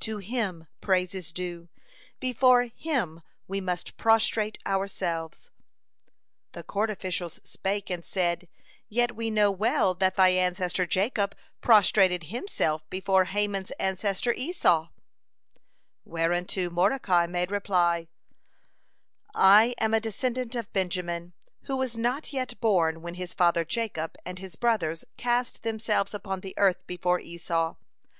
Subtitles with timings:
[0.00, 1.68] To Him praise is due,
[2.18, 5.50] before Him we must prostrate ourselves."
[6.50, 8.48] The court officials spake and said:
[8.88, 14.88] "Yet we know well that thy ancestor Jacob prostrated himself before Haman's ancestor Esau!"
[16.04, 18.08] Whereunto Mordecai made reply:
[19.32, 21.34] "I am a descendant of Benjamin,
[21.66, 26.40] who was not yet born when his father Jacob and his brothers cast themselves upon
[26.40, 27.76] the earth before Esau.